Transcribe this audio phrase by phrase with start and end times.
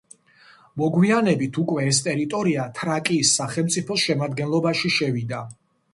[0.81, 5.45] მოგვიანებით უკვე ეს ტერიტორია თრაკიის სახელმწიფოს შემადგენლობაში შევიდა.